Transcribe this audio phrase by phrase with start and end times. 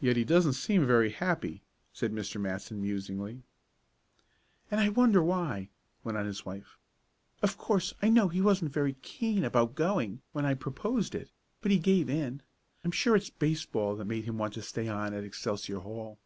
[0.00, 1.60] "Yet he doesn't seem very happy,"
[1.92, 2.40] said Mr.
[2.40, 3.42] Matson, musingly.
[4.70, 5.68] "And I wonder why,"
[6.02, 6.78] went on his wife.
[7.42, 11.28] "Of course I know he wasn't very keen about going, when I proposed it,
[11.60, 12.40] but he gave in.
[12.82, 16.16] I'm sure it's baseball that made him want to stay on at Excelsior Hall."